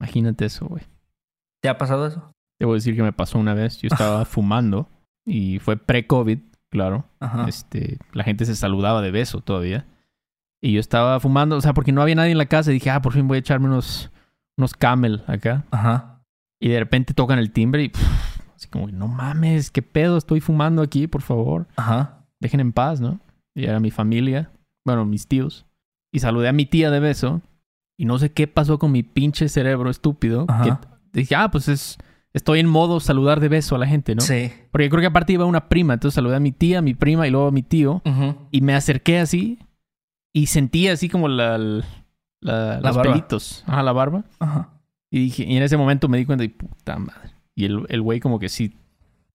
Imagínate 0.00 0.44
eso, 0.44 0.66
güey. 0.66 0.84
¿Te 1.62 1.68
ha 1.68 1.78
pasado 1.78 2.06
eso? 2.06 2.30
Debo 2.60 2.74
decir 2.74 2.94
que 2.94 3.02
me 3.02 3.12
pasó 3.12 3.38
una 3.38 3.54
vez. 3.54 3.78
Yo 3.78 3.88
estaba 3.90 4.24
fumando 4.26 4.88
y 5.24 5.58
fue 5.58 5.76
pre-COVID, 5.76 6.38
claro. 6.70 7.06
Ajá. 7.20 7.48
Este, 7.48 7.98
la 8.12 8.24
gente 8.24 8.44
se 8.44 8.54
saludaba 8.54 9.00
de 9.00 9.10
beso 9.10 9.40
todavía. 9.40 9.86
Y 10.60 10.72
yo 10.72 10.80
estaba 10.80 11.20
fumando, 11.20 11.56
o 11.56 11.60
sea, 11.60 11.72
porque 11.74 11.92
no 11.92 12.02
había 12.02 12.16
nadie 12.16 12.32
en 12.32 12.38
la 12.38 12.46
casa. 12.46 12.70
Y 12.70 12.74
dije, 12.74 12.90
ah, 12.90 13.00
por 13.00 13.12
fin 13.12 13.28
voy 13.28 13.36
a 13.36 13.40
echarme 13.40 13.66
unos, 13.66 14.10
unos 14.56 14.74
camel 14.74 15.22
acá. 15.26 15.64
Ajá. 15.70 16.22
Y 16.60 16.68
de 16.68 16.78
repente 16.80 17.14
tocan 17.14 17.38
el 17.38 17.52
timbre 17.52 17.84
y 17.84 17.88
pff, 17.90 18.38
Así 18.58 18.66
como, 18.66 18.88
no 18.88 19.06
mames, 19.06 19.70
qué 19.70 19.82
pedo, 19.82 20.16
estoy 20.16 20.40
fumando 20.40 20.82
aquí, 20.82 21.06
por 21.06 21.22
favor. 21.22 21.68
Ajá. 21.76 22.26
Dejen 22.40 22.58
en 22.58 22.72
paz, 22.72 23.00
¿no? 23.00 23.20
Y 23.54 23.66
era 23.66 23.78
mi 23.78 23.92
familia, 23.92 24.50
bueno, 24.84 25.04
mis 25.04 25.28
tíos. 25.28 25.64
Y 26.12 26.18
saludé 26.18 26.48
a 26.48 26.52
mi 26.52 26.66
tía 26.66 26.90
de 26.90 26.98
beso. 26.98 27.40
Y 27.96 28.04
no 28.04 28.18
sé 28.18 28.32
qué 28.32 28.48
pasó 28.48 28.80
con 28.80 28.90
mi 28.90 29.04
pinche 29.04 29.48
cerebro 29.48 29.90
estúpido. 29.90 30.44
Ajá. 30.48 30.80
Que 31.12 31.20
dije, 31.20 31.36
ah, 31.36 31.50
pues 31.52 31.68
es. 31.68 31.98
Estoy 32.32 32.58
en 32.58 32.66
modo 32.66 32.98
saludar 32.98 33.38
de 33.38 33.48
beso 33.48 33.76
a 33.76 33.78
la 33.78 33.86
gente, 33.86 34.14
¿no? 34.14 34.22
Sí. 34.22 34.52
Porque 34.72 34.90
creo 34.90 35.00
que 35.00 35.06
aparte 35.06 35.32
iba 35.32 35.44
una 35.44 35.68
prima. 35.68 35.94
Entonces 35.94 36.16
saludé 36.16 36.36
a 36.36 36.40
mi 36.40 36.52
tía, 36.52 36.80
a 36.80 36.82
mi 36.82 36.94
prima 36.94 37.28
y 37.28 37.30
luego 37.30 37.46
a 37.46 37.52
mi 37.52 37.62
tío. 37.62 38.02
Ujú. 38.04 38.48
Y 38.50 38.60
me 38.60 38.74
acerqué 38.74 39.20
así. 39.20 39.60
Y 40.32 40.46
sentí 40.46 40.88
así 40.88 41.08
como 41.08 41.28
la, 41.28 41.58
la, 41.58 41.84
La 42.40 42.80
los 42.80 42.96
barba. 42.96 43.12
pelitos. 43.12 43.64
Ajá, 43.66 43.82
la 43.82 43.92
barba. 43.92 44.24
Ajá. 44.38 44.70
Y, 45.10 45.20
dije, 45.20 45.44
y 45.44 45.56
en 45.56 45.62
ese 45.62 45.76
momento 45.76 46.08
me 46.08 46.18
di 46.18 46.26
cuenta 46.26 46.44
y 46.44 46.48
puta 46.48 46.98
madre. 46.98 47.30
Y 47.54 47.64
el, 47.64 47.84
el 47.88 48.02
güey 48.02 48.20
como 48.20 48.38
que 48.38 48.48
sí 48.48 48.76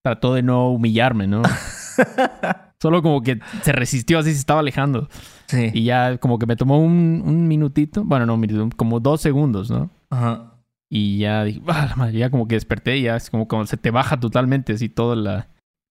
trató 0.03 0.33
de 0.33 0.43
no 0.43 0.69
humillarme, 0.69 1.27
¿no? 1.27 1.41
Solo 2.81 3.01
como 3.01 3.21
que 3.21 3.39
se 3.61 3.71
resistió 3.71 4.19
así, 4.19 4.31
se 4.33 4.39
estaba 4.39 4.59
alejando. 4.59 5.07
Sí. 5.47 5.71
Y 5.73 5.83
ya 5.85 6.17
como 6.17 6.37
que 6.37 6.45
me 6.45 6.55
tomó 6.55 6.79
un, 6.79 7.23
un 7.25 7.47
minutito. 7.47 8.03
Bueno, 8.03 8.25
no 8.25 8.33
un 8.35 8.39
minuto, 8.41 8.75
como 8.75 8.99
dos 8.99 9.21
segundos, 9.21 9.71
¿no? 9.71 9.89
Ajá. 10.09 10.49
Y 10.89 11.17
ya 11.19 11.43
dije, 11.45 11.61
"Ah, 11.67 11.87
la 11.89 11.95
madre", 11.95 12.17
ya 12.19 12.29
como 12.29 12.47
que 12.47 12.55
desperté 12.55 12.97
y 12.97 13.03
ya 13.03 13.15
es 13.15 13.29
como, 13.29 13.47
como 13.47 13.65
se 13.65 13.77
te 13.77 13.89
baja 13.89 14.19
totalmente 14.19 14.73
así 14.73 14.89
todo 14.89 15.15
la, 15.15 15.47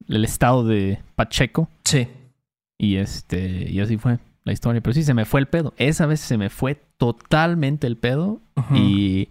el 0.06 0.24
estado 0.24 0.64
de 0.64 1.00
Pacheco. 1.16 1.68
Sí. 1.84 2.08
Y 2.78 2.96
este, 2.96 3.70
y 3.70 3.80
así 3.80 3.96
fue 3.96 4.18
la 4.44 4.52
historia. 4.52 4.80
Pero 4.80 4.94
sí, 4.94 5.02
se 5.02 5.14
me 5.14 5.24
fue 5.24 5.40
el 5.40 5.46
pedo. 5.48 5.74
Esa 5.76 6.06
vez 6.06 6.20
se 6.20 6.36
me 6.38 6.50
fue 6.50 6.74
totalmente 6.96 7.86
el 7.86 7.96
pedo. 7.96 8.40
Y 8.72 9.28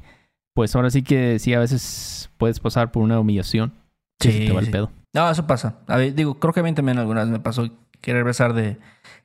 pues 0.53 0.75
ahora 0.75 0.89
sí 0.89 1.01
que 1.03 1.39
sí, 1.39 1.53
a 1.53 1.59
veces 1.59 2.29
puedes 2.37 2.59
pasar 2.59 2.91
por 2.91 3.03
una 3.03 3.19
humillación. 3.19 3.73
Sí, 4.19 4.45
te 4.47 4.51
va 4.53 4.59
el 4.61 4.69
pedo. 4.71 4.91
No, 5.13 5.29
eso 5.29 5.45
pasa. 5.47 5.75
A 5.87 5.97
ver, 5.97 6.13
digo, 6.15 6.39
creo 6.39 6.53
que 6.53 6.59
a 6.59 6.63
mí 6.63 6.73
también 6.73 6.97
alguna 6.97 7.21
vez 7.21 7.29
me 7.29 7.39
pasó 7.39 7.69
querer 8.01 8.23
besar 8.23 8.53
de... 8.53 8.77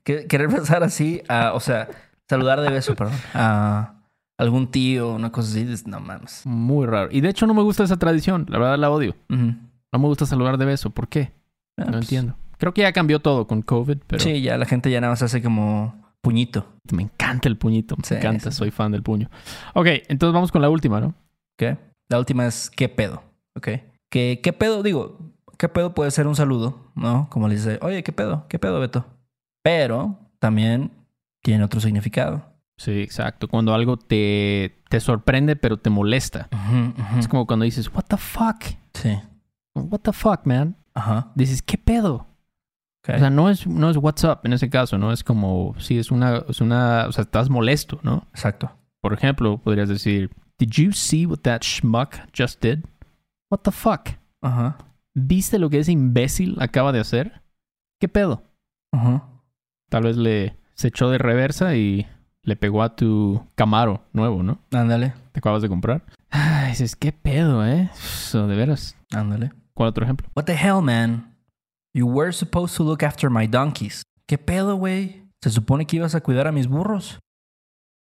que- 0.05 0.27
querer 0.27 0.49
besar 0.61 0.83
así, 0.83 1.23
a, 1.29 1.53
o 1.55 1.61
sea, 1.61 1.89
saludar 2.29 2.61
de 2.61 2.71
beso, 2.71 2.95
perdón, 2.97 3.15
a 3.35 3.95
algún 4.39 4.71
tío, 4.71 5.15
una 5.15 5.31
cosa 5.33 5.49
así. 5.51 5.67
No 5.87 6.01
mames. 6.01 6.43
Muy 6.45 6.87
raro. 6.87 7.09
Y 7.13 7.21
de 7.21 7.29
hecho 7.29 7.47
no 7.47 7.55
me 7.55 7.63
gusta 7.63 7.85
esa 7.85 7.99
tradición. 7.99 8.47
La 8.49 8.59
verdad 8.59 8.79
la 8.79 8.91
odio. 8.91 9.15
No 9.29 9.99
me 9.99 10.07
gusta 10.09 10.27
saludar 10.27 10.59
de 10.59 10.65
beso. 10.65 10.91
¿Por 10.91 11.09
qué? 11.09 11.33
Ah, 11.79 11.85
No 11.85 11.93
pues, 11.93 12.03
entiendo. 12.03 12.37
Creo 12.59 12.73
que 12.75 12.83
ya 12.83 12.93
cambió 12.93 13.21
todo 13.21 13.47
con 13.47 13.63
COVID, 13.63 13.99
pero 14.07 14.23
Sí, 14.23 14.41
ya 14.43 14.57
la 14.59 14.67
gente 14.67 14.91
ya 14.91 15.01
nada 15.01 15.13
más 15.13 15.23
hace 15.23 15.43
como 15.43 15.95
puñito. 16.23 16.67
me 16.93 17.03
encanta 17.03 17.49
el 17.49 17.57
puñito. 17.57 17.97
Me 17.97 18.05
Sí, 18.05 18.15
encanta. 18.15 18.51
sí, 18.51 18.57
Soy 18.57 18.71
fan 18.71 18.93
del 18.93 19.03
puño. 19.03 19.29
Ok, 19.75 19.87
entonces 20.09 20.33
vamos 20.35 20.51
con 20.53 20.63
la 20.63 20.69
última, 20.71 21.01
¿no? 21.01 21.15
¿Ok? 21.61 21.79
La 22.09 22.19
última 22.19 22.47
es 22.47 22.71
¿qué 22.71 22.89
pedo? 22.89 23.23
¿Ok? 23.57 23.69
¿Qué, 24.11 24.41
qué 24.43 24.53
pedo? 24.53 24.83
Digo, 24.83 25.19
¿qué 25.59 25.69
pedo 25.69 25.95
puede 25.95 26.11
ser 26.11 26.27
un 26.27 26.37
saludo? 26.37 26.91
¿No? 26.95 27.29
Como 27.31 27.49
le 27.49 27.55
dice, 27.57 27.79
oye, 27.83 28.03
¿qué 28.03 28.13
pedo? 28.13 28.47
¿Qué 28.49 28.59
pedo, 28.59 28.79
Beto? 28.81 29.05
Pero 29.63 30.19
también 30.39 30.91
tiene 31.43 31.65
otro 31.65 31.81
significado. 31.81 32.45
Sí, 32.79 33.01
exacto. 33.01 33.49
Cuando 33.49 33.75
algo 33.75 33.97
te, 33.97 34.83
te 34.91 35.01
sorprende 35.01 35.57
pero 35.57 35.79
te 35.79 35.91
molesta. 35.91 36.49
Es 37.19 37.27
como 37.27 37.47
cuando 37.47 37.65
dices, 37.65 37.91
what 37.93 38.05
the 38.09 38.17
fuck? 38.17 38.63
Sí. 38.95 39.19
What 39.75 40.01
the 40.01 40.13
fuck, 40.13 40.41
man? 40.45 40.77
Ajá. 40.95 41.33
Dices, 41.35 41.63
¿qué 41.63 41.79
pedo? 41.79 42.27
O 43.15 43.19
sea, 43.19 43.31
no 43.31 43.51
es, 43.51 43.67
no 43.67 43.91
es 43.91 43.97
what's 43.97 44.25
up 44.25 44.41
en 44.45 44.53
ese 44.53 44.69
caso, 44.69 44.99
¿no? 44.99 45.13
Es 45.13 45.23
como, 45.23 45.75
sí, 45.79 45.99
es 45.99 46.11
una, 46.11 46.43
es 46.49 46.61
una, 46.61 47.07
o 47.09 47.13
sea, 47.13 47.23
estás 47.23 47.49
molesto, 47.51 48.01
¿no? 48.03 48.27
Exacto. 48.31 48.71
Por 49.01 49.13
ejemplo, 49.13 49.59
podrías 49.59 49.89
decir, 49.89 50.31
Did 50.59 50.71
you 50.71 50.93
see 50.93 51.27
what 51.27 51.41
that 51.43 51.63
schmuck 51.63 52.17
just 52.37 52.63
did? 52.63 52.85
What 53.51 53.61
the 53.65 53.71
fuck? 53.71 54.09
Ajá. 54.41 54.79
¿Viste 55.15 55.59
lo 55.59 55.69
que 55.69 55.81
ese 55.81 55.93
imbécil 55.93 56.57
acaba 56.61 56.93
de 56.93 57.01
hacer? 57.01 57.43
¿Qué 58.01 58.09
pedo? 58.09 58.43
Ajá. 58.93 59.29
Tal 59.91 60.05
vez 60.05 60.17
le 60.17 60.57
se 60.75 60.89
echó 60.89 61.11
de 61.11 61.19
reversa 61.19 61.77
y 61.77 62.07
le 62.43 62.57
pegó 62.57 62.83
a 62.83 62.97
tu 62.97 63.47
Camaro 63.55 64.03
nuevo, 64.13 64.43
¿no? 64.43 64.61
Ándale. 64.73 65.13
Te 65.33 65.41
acabas 65.41 65.61
de 65.61 65.69
comprar. 65.69 66.05
Ay, 66.31 66.71
dices, 66.71 66.97
¿qué 66.97 67.13
pedo, 67.13 67.67
eh? 67.67 67.91
So, 67.95 68.47
de 68.47 68.57
veras. 68.57 68.97
Ándale. 69.15 69.53
¿Cuál 69.75 69.91
otro 69.91 70.05
ejemplo? 70.05 70.29
What 70.35 70.45
the 70.45 70.55
hell, 70.55 70.81
man? 70.83 71.36
You 71.97 72.07
were 72.07 72.31
supposed 72.31 72.77
to 72.77 72.85
look 72.85 73.03
after 73.03 73.31
my 73.31 73.47
donkeys. 73.47 74.03
¿Qué 74.27 74.37
pedo, 74.37 74.77
güey? 74.77 75.23
Se 75.41 75.49
supone 75.49 75.87
que 75.87 75.97
ibas 75.97 76.15
a 76.15 76.21
cuidar 76.21 76.47
a 76.47 76.53
mis 76.53 76.67
burros. 76.67 77.19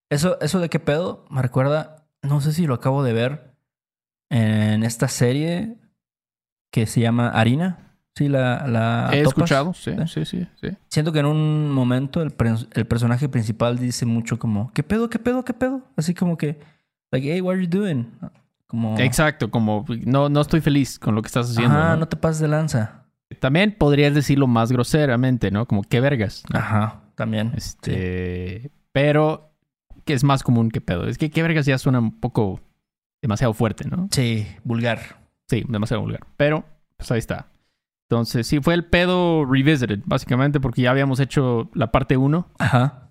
Eso, 0.09 0.39
eso 0.39 0.61
de 0.61 0.69
qué 0.69 0.79
pedo 0.79 1.25
me 1.29 1.41
recuerda, 1.41 2.07
no 2.21 2.39
sé 2.39 2.53
si 2.53 2.65
lo 2.65 2.75
acabo 2.75 3.03
de 3.03 3.11
ver 3.11 3.55
en 4.29 4.83
esta 4.83 5.09
serie 5.09 5.75
que 6.71 6.85
se 6.85 7.01
llama 7.01 7.27
Harina. 7.27 7.97
Sí, 8.15 8.29
la, 8.29 8.67
la 8.69 9.09
He 9.11 9.23
topas. 9.23 9.37
escuchado, 9.37 9.73
sí, 9.73 9.91
sí, 10.07 10.23
sí, 10.23 10.47
sí. 10.61 10.69
Siento 10.87 11.11
que 11.11 11.19
en 11.19 11.25
un 11.25 11.69
momento 11.69 12.21
el, 12.21 12.33
el 12.71 12.87
personaje 12.87 13.27
principal 13.27 13.77
dice 13.77 14.05
mucho 14.05 14.39
como, 14.39 14.71
¿qué 14.71 14.83
pedo, 14.83 15.09
qué 15.09 15.19
pedo, 15.19 15.43
qué 15.43 15.53
pedo? 15.53 15.81
Así 15.97 16.13
como 16.13 16.37
que, 16.37 16.57
like, 17.11 17.29
hey, 17.29 17.41
what 17.41 17.55
are 17.55 17.61
you 17.61 17.69
doing? 17.69 18.13
Como, 18.67 18.97
Exacto, 18.97 19.51
como 19.51 19.83
no, 20.05 20.29
no 20.29 20.39
estoy 20.39 20.61
feliz 20.61 20.97
con 20.99 21.15
lo 21.15 21.21
que 21.21 21.27
estás 21.27 21.49
haciendo. 21.49 21.75
Ajá, 21.77 21.89
¿no? 21.95 22.01
no 22.01 22.07
te 22.07 22.15
pases 22.15 22.39
de 22.39 22.47
lanza. 22.47 23.02
También 23.33 23.75
podrías 23.77 24.13
decirlo 24.13 24.47
más 24.47 24.71
groseramente, 24.71 25.51
¿no? 25.51 25.65
Como 25.67 25.83
qué 25.83 25.99
vergas. 25.99 26.43
¿no? 26.51 26.59
Ajá, 26.59 27.01
también. 27.15 27.51
Este, 27.55 28.71
pero 28.91 29.51
que 30.05 30.13
es 30.13 30.23
más 30.23 30.43
común 30.43 30.69
que 30.71 30.81
pedo. 30.81 31.07
Es 31.07 31.17
que 31.17 31.29
qué 31.31 31.41
vergas 31.41 31.65
ya 31.65 31.77
suena 31.77 31.99
un 31.99 32.19
poco 32.19 32.59
demasiado 33.21 33.53
fuerte, 33.53 33.87
¿no? 33.87 34.07
Sí, 34.11 34.45
vulgar. 34.63 34.99
Sí, 35.47 35.63
demasiado 35.67 36.01
vulgar. 36.01 36.21
Pero, 36.37 36.65
pues 36.97 37.11
ahí 37.11 37.19
está. 37.19 37.47
Entonces, 38.09 38.45
sí, 38.47 38.59
fue 38.59 38.73
el 38.73 38.85
pedo 38.85 39.45
revisited, 39.45 39.99
básicamente, 40.05 40.59
porque 40.59 40.81
ya 40.81 40.91
habíamos 40.91 41.19
hecho 41.19 41.69
la 41.73 41.91
parte 41.91 42.17
1 42.17 42.47
Ajá. 42.59 43.09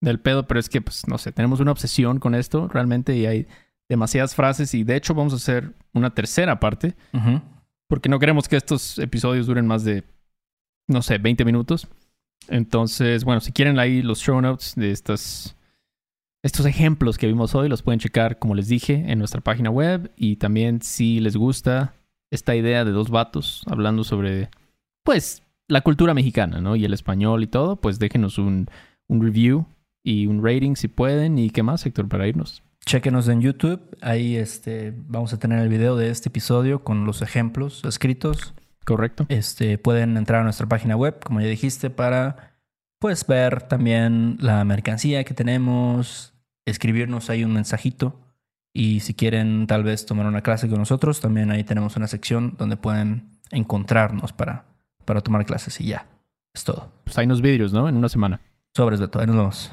del 0.00 0.18
pedo, 0.18 0.46
pero 0.48 0.58
es 0.58 0.68
que, 0.68 0.80
pues, 0.80 1.06
no 1.08 1.18
sé, 1.18 1.30
tenemos 1.32 1.60
una 1.60 1.72
obsesión 1.72 2.18
con 2.18 2.34
esto 2.34 2.68
realmente 2.68 3.14
y 3.16 3.26
hay 3.26 3.46
demasiadas 3.88 4.34
frases 4.34 4.72
y 4.74 4.82
de 4.82 4.96
hecho 4.96 5.14
vamos 5.14 5.34
a 5.34 5.36
hacer 5.36 5.74
una 5.92 6.14
tercera 6.14 6.58
parte 6.58 6.96
Ujú. 7.12 7.42
Porque 7.88 8.08
no 8.08 8.18
queremos 8.18 8.48
que 8.48 8.56
estos 8.56 8.98
episodios 8.98 9.46
duren 9.46 9.66
más 9.66 9.84
de, 9.84 10.04
no 10.88 11.02
sé, 11.02 11.18
20 11.18 11.44
minutos. 11.44 11.88
Entonces, 12.48 13.24
bueno, 13.24 13.40
si 13.40 13.52
quieren 13.52 13.78
ahí 13.78 14.02
los 14.02 14.20
show 14.20 14.40
notes 14.40 14.74
de 14.74 14.90
estas, 14.90 15.56
estos 16.42 16.66
ejemplos 16.66 17.18
que 17.18 17.26
vimos 17.26 17.54
hoy, 17.54 17.68
los 17.68 17.82
pueden 17.82 18.00
checar, 18.00 18.38
como 18.38 18.54
les 18.54 18.68
dije, 18.68 19.04
en 19.06 19.18
nuestra 19.18 19.40
página 19.40 19.70
web. 19.70 20.10
Y 20.16 20.36
también 20.36 20.82
si 20.82 21.20
les 21.20 21.36
gusta 21.36 21.94
esta 22.30 22.56
idea 22.56 22.84
de 22.84 22.90
dos 22.90 23.10
vatos 23.10 23.62
hablando 23.66 24.04
sobre, 24.04 24.50
pues, 25.02 25.42
la 25.68 25.80
cultura 25.82 26.14
mexicana, 26.14 26.60
¿no? 26.60 26.76
Y 26.76 26.84
el 26.84 26.92
español 26.92 27.42
y 27.42 27.46
todo, 27.46 27.76
pues 27.76 27.98
déjenos 27.98 28.38
un, 28.38 28.68
un 29.08 29.22
review 29.22 29.66
y 30.02 30.26
un 30.26 30.44
rating 30.44 30.74
si 30.74 30.88
pueden. 30.88 31.38
¿Y 31.38 31.50
qué 31.50 31.62
más, 31.62 31.86
Héctor, 31.86 32.08
para 32.08 32.26
irnos? 32.26 32.63
Chéquenos 32.86 33.28
en 33.28 33.40
YouTube. 33.40 33.80
Ahí 34.02 34.36
este, 34.36 34.92
vamos 34.96 35.32
a 35.32 35.38
tener 35.38 35.58
el 35.60 35.68
video 35.68 35.96
de 35.96 36.10
este 36.10 36.28
episodio 36.28 36.84
con 36.84 37.06
los 37.06 37.22
ejemplos 37.22 37.82
escritos. 37.84 38.54
¿Correcto? 38.84 39.24
Este, 39.30 39.78
pueden 39.78 40.16
entrar 40.18 40.42
a 40.42 40.44
nuestra 40.44 40.66
página 40.66 40.94
web, 40.94 41.18
como 41.24 41.40
ya 41.40 41.46
dijiste, 41.46 41.88
para 41.88 42.58
pues 42.98 43.26
ver 43.26 43.62
también 43.62 44.36
la 44.40 44.64
mercancía 44.64 45.24
que 45.24 45.32
tenemos, 45.32 46.34
escribirnos 46.66 47.30
ahí 47.30 47.44
un 47.44 47.54
mensajito. 47.54 48.20
Y 48.74 49.00
si 49.00 49.14
quieren 49.14 49.66
tal 49.66 49.84
vez 49.84 50.04
tomar 50.04 50.26
una 50.26 50.42
clase 50.42 50.68
con 50.68 50.78
nosotros, 50.78 51.20
también 51.20 51.50
ahí 51.50 51.64
tenemos 51.64 51.96
una 51.96 52.08
sección 52.08 52.54
donde 52.58 52.76
pueden 52.76 53.38
encontrarnos 53.50 54.32
para, 54.32 54.66
para 55.04 55.22
tomar 55.22 55.46
clases 55.46 55.80
y 55.80 55.86
ya. 55.86 56.06
Es 56.52 56.64
todo. 56.64 56.92
Pues 57.04 57.16
hay 57.16 57.26
unos 57.26 57.40
vídeos, 57.40 57.72
¿no? 57.72 57.88
En 57.88 57.96
una 57.96 58.08
semana. 58.08 58.40
Sobres 58.76 59.00
de 59.00 59.08
todo. 59.08 59.22
Ahí 59.22 59.26
nos 59.26 59.36
vemos. 59.36 59.72